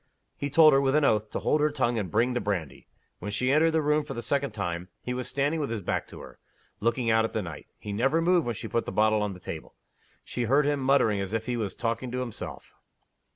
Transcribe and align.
He 0.35 0.49
told 0.49 0.73
her, 0.73 0.81
with 0.81 0.95
an 0.95 1.05
oath, 1.05 1.29
to 1.29 1.37
hold 1.37 1.61
her 1.61 1.69
tongue 1.69 1.99
and 1.99 2.09
bring 2.09 2.33
the 2.33 2.41
brandy. 2.41 2.87
When 3.19 3.29
she 3.29 3.51
entered 3.51 3.69
the 3.69 3.83
room 3.83 4.03
for 4.03 4.15
the 4.15 4.23
second 4.23 4.49
time, 4.49 4.89
he 5.03 5.13
was 5.13 5.27
standing 5.27 5.59
with 5.59 5.69
his 5.69 5.81
back 5.81 6.07
to 6.07 6.21
her, 6.21 6.39
looking 6.79 7.11
out 7.11 7.23
at 7.23 7.33
the 7.33 7.41
night. 7.43 7.67
He 7.77 7.93
never 7.93 8.19
moved 8.19 8.47
when 8.47 8.55
she 8.55 8.67
put 8.67 8.85
the 8.87 8.91
bottle 8.91 9.21
on 9.21 9.33
the 9.33 9.39
table. 9.39 9.75
She 10.23 10.45
heard 10.45 10.65
him 10.65 10.79
muttering 10.79 11.21
as 11.21 11.33
if 11.33 11.45
he 11.45 11.55
was 11.55 11.75
talking 11.75 12.09
to 12.13 12.19
himself. 12.19 12.73